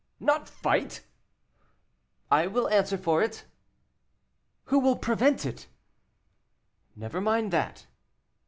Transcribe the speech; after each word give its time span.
"Not 0.19 0.49
fight!" 0.49 1.03
"I 2.31 2.47
answer 2.47 2.97
for 2.97 3.21
it." 3.21 3.45
"Who 4.63 4.79
will 4.79 4.95
prevent 4.97 5.45
it?" 5.45 5.67
"Never 6.95 7.21
mind 7.21 7.53
that." 7.53 7.85